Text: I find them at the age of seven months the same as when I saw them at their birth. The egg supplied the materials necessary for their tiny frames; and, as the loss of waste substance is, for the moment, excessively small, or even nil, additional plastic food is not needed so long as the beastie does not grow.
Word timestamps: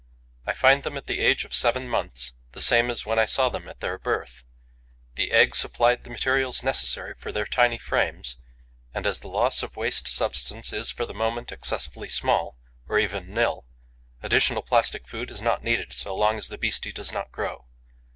I 0.47 0.53
find 0.53 0.81
them 0.81 0.97
at 0.97 1.05
the 1.05 1.19
age 1.19 1.45
of 1.45 1.53
seven 1.53 1.87
months 1.87 2.33
the 2.53 2.59
same 2.59 2.89
as 2.89 3.05
when 3.05 3.19
I 3.19 3.25
saw 3.25 3.49
them 3.49 3.69
at 3.69 3.81
their 3.81 3.99
birth. 3.99 4.43
The 5.13 5.31
egg 5.31 5.53
supplied 5.53 6.03
the 6.03 6.09
materials 6.09 6.63
necessary 6.63 7.13
for 7.13 7.31
their 7.31 7.45
tiny 7.45 7.77
frames; 7.77 8.37
and, 8.95 9.05
as 9.05 9.19
the 9.19 9.27
loss 9.27 9.61
of 9.61 9.75
waste 9.77 10.07
substance 10.07 10.73
is, 10.73 10.89
for 10.89 11.05
the 11.05 11.13
moment, 11.13 11.51
excessively 11.51 12.09
small, 12.09 12.57
or 12.89 12.97
even 12.97 13.31
nil, 13.31 13.67
additional 14.23 14.63
plastic 14.63 15.07
food 15.07 15.29
is 15.29 15.39
not 15.39 15.63
needed 15.63 15.93
so 15.93 16.15
long 16.15 16.35
as 16.39 16.47
the 16.47 16.57
beastie 16.57 16.91
does 16.91 17.11
not 17.11 17.31
grow. 17.31 17.67